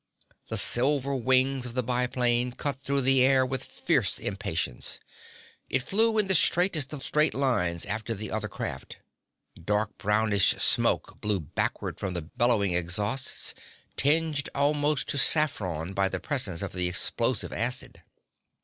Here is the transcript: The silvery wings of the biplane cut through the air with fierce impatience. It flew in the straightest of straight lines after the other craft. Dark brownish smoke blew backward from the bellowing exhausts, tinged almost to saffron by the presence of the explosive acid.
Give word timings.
The 0.49 0.57
silvery 0.57 1.19
wings 1.19 1.67
of 1.67 1.75
the 1.75 1.83
biplane 1.83 2.53
cut 2.53 2.81
through 2.81 3.01
the 3.01 3.21
air 3.21 3.45
with 3.45 3.63
fierce 3.63 4.17
impatience. 4.17 4.99
It 5.69 5.83
flew 5.83 6.17
in 6.17 6.25
the 6.25 6.33
straightest 6.33 6.91
of 6.91 7.03
straight 7.03 7.35
lines 7.35 7.85
after 7.85 8.15
the 8.15 8.31
other 8.31 8.47
craft. 8.47 8.97
Dark 9.63 9.95
brownish 9.99 10.55
smoke 10.57 11.21
blew 11.21 11.39
backward 11.39 11.99
from 11.99 12.15
the 12.15 12.23
bellowing 12.23 12.73
exhausts, 12.73 13.53
tinged 13.95 14.49
almost 14.55 15.07
to 15.09 15.19
saffron 15.19 15.93
by 15.93 16.09
the 16.09 16.19
presence 16.19 16.63
of 16.63 16.73
the 16.73 16.87
explosive 16.87 17.53
acid. 17.53 18.01